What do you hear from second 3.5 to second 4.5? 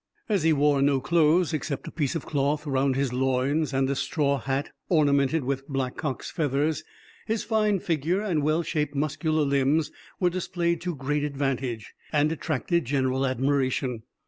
and a straw